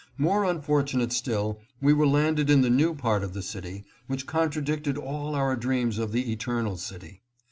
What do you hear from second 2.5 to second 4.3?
the new part of the city, which